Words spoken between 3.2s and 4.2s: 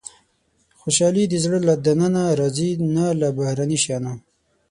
له بهرني شیانو.